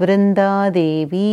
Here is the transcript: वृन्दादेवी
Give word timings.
वृन्दादेवी 0.00 1.28